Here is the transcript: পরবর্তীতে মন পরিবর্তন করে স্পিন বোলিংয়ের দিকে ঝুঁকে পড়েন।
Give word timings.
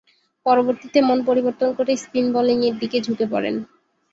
পরবর্তীতে 0.45 0.99
মন 1.01 1.19
পরিবর্তন 1.25 1.69
করে 1.77 1.91
স্পিন 2.03 2.25
বোলিংয়ের 2.33 2.75
দিকে 2.81 2.97
ঝুঁকে 3.05 3.25
পড়েন। 3.31 3.55